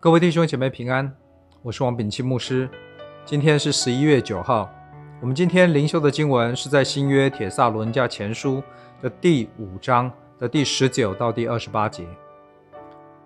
[0.00, 1.12] 各位弟兄姐妹平安，
[1.60, 2.70] 我是王炳钦牧师。
[3.24, 4.70] 今天是十一月九号，
[5.20, 8.62] 我们今天灵修的经文是在新约铁萨罗尼迦前书
[9.02, 10.08] 的第五章
[10.38, 12.06] 的第十九到第二十八节。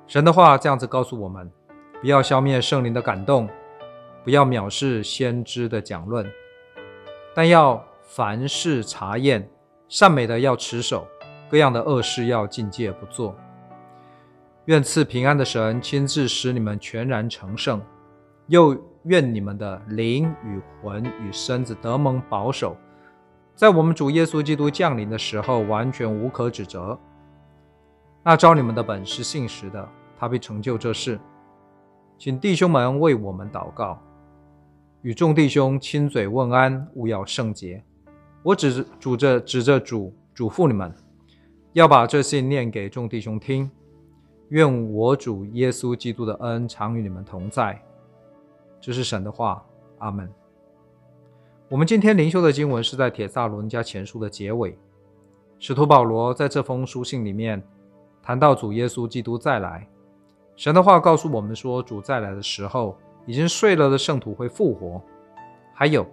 [0.07, 1.53] 神的话这样子告诉我们：
[2.01, 3.47] 不要消灭圣灵的感动，
[4.25, 6.27] 不要藐视先知的讲论，
[7.35, 9.47] 但要凡事查验，
[9.91, 11.07] 善美的要持守，
[11.51, 13.37] 各样的恶事要禁戒不做。
[14.67, 17.83] 愿赐平安的神亲自使你们全然成圣，
[18.47, 22.77] 又愿你们的灵与魂与身子得蒙保守，
[23.57, 26.97] 在我们主耶稣基督降临的时候完全无可指责。
[28.23, 31.19] 那照你们的本是信实的，他必成就这事。
[32.17, 34.01] 请弟兄们为我们祷告，
[35.03, 37.83] 与众弟兄亲嘴问安，务要圣洁。
[38.45, 40.95] 我指主着指着主嘱咐你们，
[41.73, 43.69] 要把这信念给众弟兄听。
[44.53, 47.81] 愿我主耶稣基督的恩常与你们同在。
[48.83, 49.65] 这是神的话，
[49.97, 50.31] 阿门。
[51.71, 54.79] 我们今天灵修的经文是在铁撒伦加前书的结尾。
[55.59, 57.63] 使徒保罗在这封书信里面
[58.23, 59.89] 谈到主耶稣基督再来。
[60.55, 65.01] 神的话告诉我们说，主再来的时候，已经睡了的圣徒会复活，
[65.73, 66.07] 还有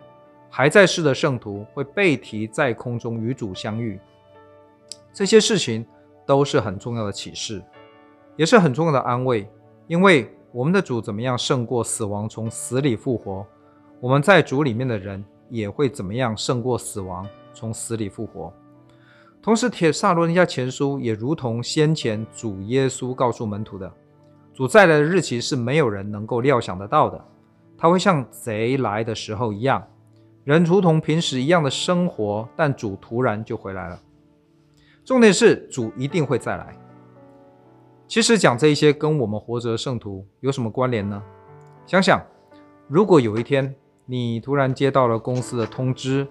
[0.49, 3.99] 还在世的圣徒会被提在空中与主相遇。
[5.11, 5.85] 这些事情
[6.25, 7.61] 都是很重要的启示。
[8.39, 9.45] 也是很重要的安慰，
[9.87, 13.45] 因为我们的主怎么样胜过死亡，从死里复活，
[13.99, 18.53] 我们在主里面的人也会怎么样胜过死亡，从死里复活。
[19.41, 23.91] 同时，铁萨罗尼迦前书也如同先前主耶稣告诉门徒的，
[24.53, 27.21] 主再来的日期是没有人能够料想得到的，
[27.77, 29.85] 他会像贼来的时候一样，
[30.45, 33.99] 人如同平时一样的生活，但主突然就回来了。
[35.03, 36.73] 重点是主一定会再来。
[38.09, 41.21] 其实讲这一些跟我们活着的圣徒有什么关联呢？
[41.85, 42.19] 想想，
[42.87, 43.75] 如果有一天
[44.07, 46.27] 你突然接到了公司的通知，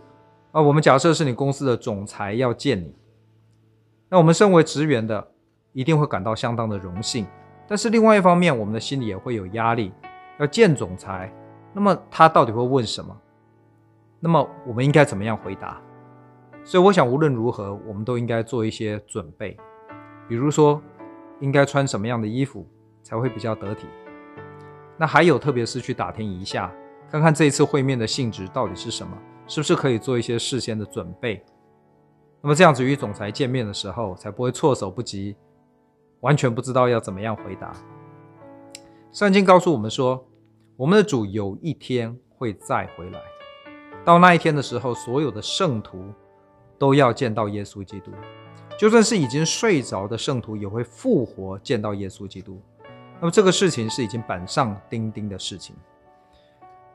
[0.50, 2.92] 啊，我们假设是你公司的总裁要见你，
[4.08, 5.24] 那我们身为职员的
[5.72, 7.24] 一定会感到相当的荣幸。
[7.68, 9.92] 但是另外一方面，我们的心里也会有压力，
[10.40, 11.32] 要见总裁，
[11.72, 13.16] 那么他到底会问什么？
[14.18, 15.80] 那么我们应该怎么样回答？
[16.64, 19.56] 所以我想，无论如何，我们都应该做一些准备，
[20.28, 20.82] 比如说。
[21.40, 22.66] 应该穿什么样的衣服
[23.02, 23.86] 才会比较得体？
[24.96, 26.72] 那还有，特别是去打听一下，
[27.10, 29.16] 看看这一次会面的性质到底是什么，
[29.46, 31.44] 是不是可以做一些事先的准备？
[32.40, 35.36] 那么这样子与总裁见面的时候，才不会措手不及，
[36.20, 37.72] 完全不知道要怎么样回答。
[39.12, 40.26] 圣经告诉我们说，
[40.76, 43.20] 我们的主有一天会再回来，
[44.04, 46.12] 到那一天的时候，所有的圣徒
[46.78, 48.10] 都要见到耶稣基督。
[48.78, 52.62] 就算是已经睡着的圣徒，也会复活见到耶稣基督。
[53.18, 55.74] 那么这个事情是已经板上钉钉的事情。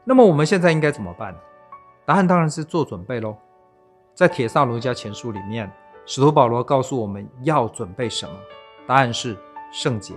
[0.05, 1.35] 那么我们现在应该怎么办？
[2.05, 3.35] 答案当然是做准备喽。
[4.13, 5.69] 在铁萨罗家前书里面，
[6.05, 8.33] 使徒保罗告诉我们要准备什么？
[8.87, 9.37] 答案是
[9.73, 10.13] 圣洁。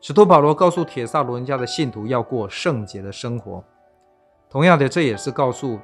[0.00, 3.62] 使徒保罗告诉铁萨罗人家的信徒要过圣洁的生活。
[4.48, 5.78] 同样的，这也是告诉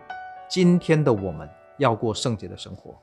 [0.49, 1.47] 今天的我们
[1.77, 2.99] 要过圣洁的生活。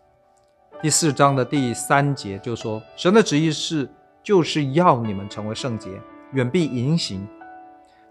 [0.81, 3.90] 第四章的第三节就说：“神的旨意是，
[4.22, 5.90] 就是要你们成为圣洁，
[6.34, 7.25] 远避淫行。”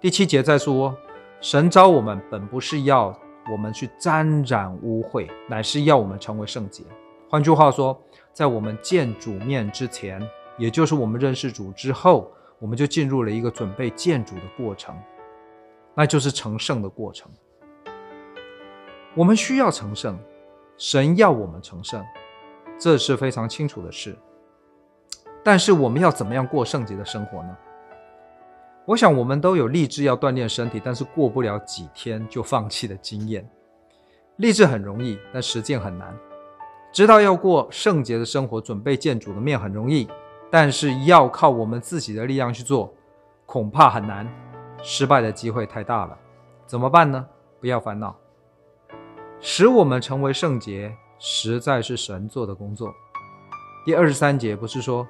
[0.01, 0.97] 第七节再说
[1.43, 3.17] ：“神召我们本不是要
[3.53, 6.83] 我们去沾染污秽，乃是要我们成为圣洁。”
[7.29, 8.01] 换句话说，
[8.33, 10.21] 在我们见主面之前，
[10.57, 14.97] 也就是我们认识主之后，我们就进入了一个准备见主的过程，
[15.95, 17.31] 那就是成圣的过程。
[19.15, 20.19] 我们需要成圣，
[20.77, 22.03] 神要我们成圣。
[22.79, 24.17] 这是非常清楚的事，
[25.43, 27.57] 但是我们要怎么样过圣洁的生活呢？
[28.87, 33.49] 我想我们都有立志要锻炼身体，但是过不了几天就放弃的经验。
[34.37, 36.15] 立志很容易，但实践很难。
[36.93, 40.07] 知道要过圣洁的生活，准备见主的面很容易，
[40.51, 42.93] 但是要靠我们自己的力量去做，
[43.47, 44.29] 恐怕很难，
[44.83, 46.19] 失败的机会太大了。
[46.67, 47.27] 怎么办呢？
[47.61, 48.15] 不要烦恼，
[49.41, 50.95] 使我们成为圣洁。
[51.19, 52.93] 实在是神做的工作。
[53.85, 55.07] 第二十三节不是说，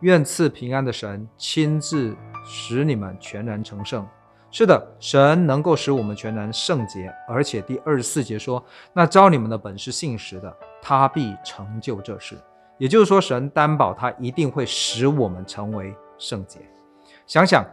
[0.00, 4.06] 愿赐平安的神亲自使你们全然成圣。
[4.50, 7.12] 是的，神能够使我们全然圣洁。
[7.28, 12.36] 而且第二十四节说，那招你们的本是信实的，他必成就这事。
[12.78, 16.60] 也就是说，神担保他一定会使我们成为圣洁。
[17.26, 17.64] 想想，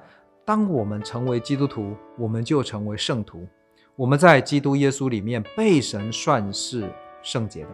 [0.43, 3.47] 当我们成为基督徒，我们就成为圣徒。
[3.95, 6.87] 我们在基督耶稣里面被神算是。
[7.25, 7.69] 圣洁的，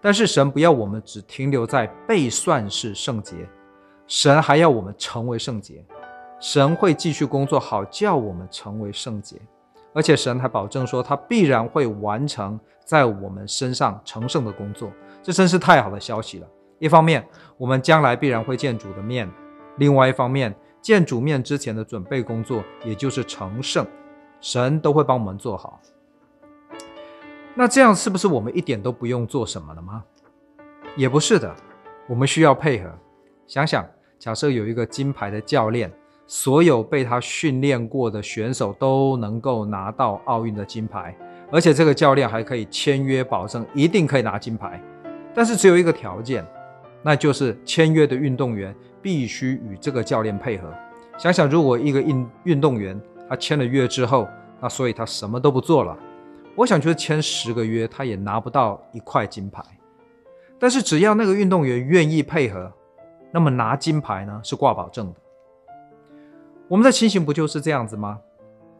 [0.00, 3.48] 但是神不要我们只停留在被算是圣洁，
[4.08, 5.84] 神还要我们成为圣洁。
[6.40, 9.40] 神会继续工作，好叫我们成为圣洁。
[9.94, 14.90] 而且神还保证说，他必然会完成在我们身上成圣的工作。
[15.22, 16.48] 这真是太好的消息了。
[16.80, 17.24] 一方面，
[17.56, 19.28] 我们将来必然会见主的面；
[19.78, 23.86] 另外一方面，见主面之前的准备工作，也就是成圣，
[24.40, 25.80] 神都会帮我们做好。
[27.54, 30.02] 那这样是不是我们一点都不用做什么了吗？
[30.96, 31.54] 也不是的，
[32.08, 32.90] 我们需要配合。
[33.46, 33.86] 想想，
[34.18, 35.92] 假设有一个金牌的教练，
[36.26, 41.14] 所有被他训练过的选手都能够拿到奥运的金牌，
[41.50, 44.80] 而且这个教练还可以签约保证一定可以拿金牌。
[45.34, 46.46] 但是只有一个条件，
[47.02, 50.72] 那就是签约的运动员必须与这个教练配合。
[51.18, 52.98] 想想，如果一个运运动员
[53.28, 54.26] 他签了约之后，
[54.58, 55.94] 那所以他什么都不做了。
[56.54, 59.62] 我想，就是签十个约，他也拿不到一块金牌。
[60.58, 62.70] 但是，只要那个运动员愿意配合，
[63.32, 65.20] 那么拿金牌呢是挂保证的。
[66.68, 68.20] 我们的情形不就是这样子吗？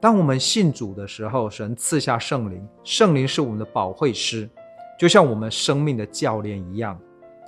[0.00, 4.48] 当我们信主的时候，神赐下圣灵，圣灵是我们的保惠师，
[4.98, 6.98] 就像我们生命的教练一样。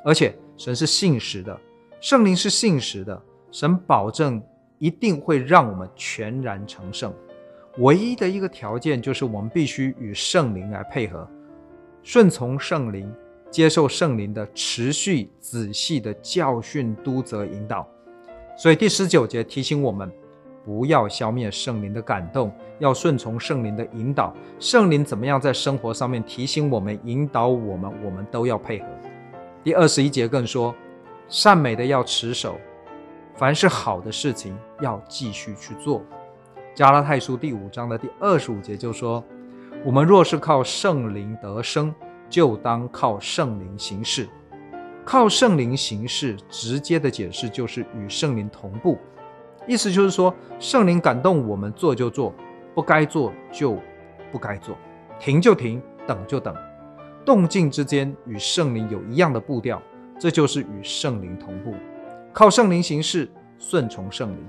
[0.04, 1.60] 而且，神是信实的，
[2.00, 4.42] 圣灵是信实的，神保证
[4.78, 7.12] 一定会让我们全然成圣。
[7.78, 11.28] 唯一的一个条件就是，我们必须与圣灵来配合，
[12.04, 13.12] 顺从圣灵，
[13.50, 17.84] 接受圣灵的持续仔细的教训、督责、引导。
[18.56, 20.08] 所以第十九节提醒我们，
[20.64, 24.32] 不要消灭圣灵的感动，要顺从圣灵的引导。
[24.60, 28.86] 圣灵怎么样在生活上面提醒我们、引导我们，我们都要配合。
[29.64, 30.72] 第二十一节更说，
[31.28, 32.56] 善美的要持守，
[33.34, 36.00] 凡是好的事情要继续去做。
[36.74, 39.22] 加拉太书第五章的第二十五节就说
[39.86, 41.94] ：“我们若是靠圣灵得生，
[42.28, 44.28] 就当靠圣灵行事。
[45.04, 48.98] 靠圣灵行事，直接的解释就是与圣灵同步。
[49.68, 52.34] 意思就是说，圣灵感动我们做就做，
[52.74, 53.78] 不该做就
[54.32, 54.76] 不该做，
[55.20, 56.52] 停就停，等就等，
[57.24, 59.80] 动静之间与圣灵有一样的步调，
[60.18, 61.72] 这就是与圣灵同步。
[62.32, 63.30] 靠圣灵行事，
[63.60, 64.44] 顺从圣灵。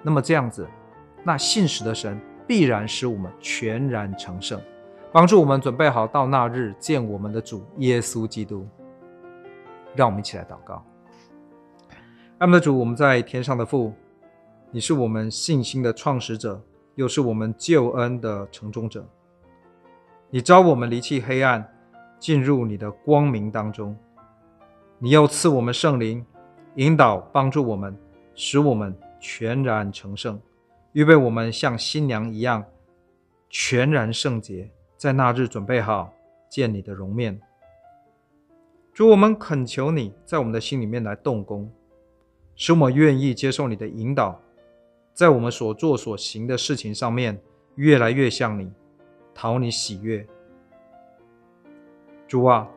[0.00, 0.64] 那么这样子。”
[1.22, 4.60] 那信实的神必然使我们全然成圣，
[5.12, 8.66] 帮助我们准备好到那日见我们的主耶稣基督。
[9.94, 10.84] 让我们一起来祷告。
[12.38, 13.92] 爱我们的主，我们在天上的父，
[14.70, 16.62] 你是我们信心的创始者，
[16.94, 19.04] 又是我们救恩的成终者。
[20.30, 21.68] 你召我们离弃黑暗，
[22.18, 23.96] 进入你的光明当中。
[24.98, 26.24] 你又赐我们圣灵，
[26.76, 27.98] 引导帮助我们，
[28.34, 30.40] 使我们全然成圣。
[30.92, 32.64] 预备我们像新娘一样
[33.48, 36.12] 全然圣洁，在那日准备好
[36.48, 37.40] 见你的容面。
[38.92, 41.70] 主，我们恳求你在我们的心里面来动工，
[42.56, 44.40] 使我们愿意接受你的引导，
[45.14, 47.40] 在我们所做所行的事情上面
[47.76, 48.72] 越来越像你，
[49.32, 50.26] 讨你喜悦。
[52.26, 52.68] 主啊，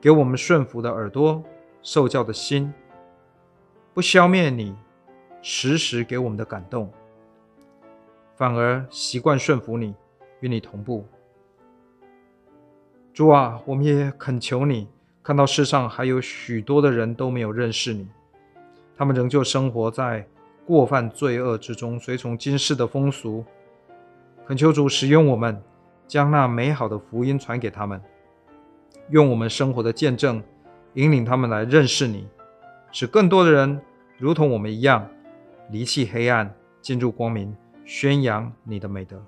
[0.00, 1.44] 给我们顺服的耳朵，
[1.82, 2.72] 受教的心，
[3.92, 4.74] 不消灭你
[5.42, 6.90] 时时给我们的感动。
[8.34, 9.94] 反而习惯顺服你，
[10.40, 11.06] 与你同步。
[13.12, 14.88] 主啊，我们也恳求你，
[15.22, 18.08] 看到世上还有许多的人都没有认识你，
[18.96, 20.26] 他们仍旧生活在
[20.66, 23.44] 过犯罪恶之中，随从今世的风俗。
[24.46, 25.62] 恳求主使用我们，
[26.08, 28.00] 将那美好的福音传给他们，
[29.10, 30.42] 用我们生活的见证
[30.94, 32.26] 引领他们来认识你，
[32.90, 33.80] 使更多的人
[34.18, 35.06] 如同我们一样，
[35.70, 37.54] 离弃黑暗，进入光明。
[37.84, 39.22] 宣扬你的美德，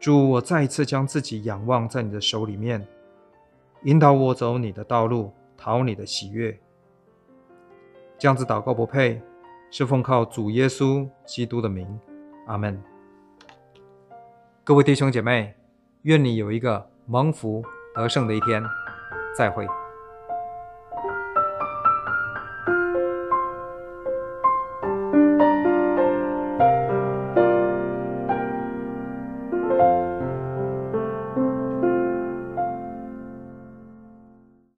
[0.00, 2.86] 主，我再一次将自己仰望在你的手里面，
[3.82, 6.58] 引导我走你的道路，讨你的喜悦。
[8.18, 9.20] 这样子祷告不配，
[9.70, 11.86] 是奉靠主耶稣基督的名，
[12.46, 12.82] 阿门。
[14.64, 15.54] 各位弟兄姐妹，
[16.02, 17.62] 愿你有一个蒙福
[17.94, 18.62] 得胜的一天，
[19.36, 19.66] 再会。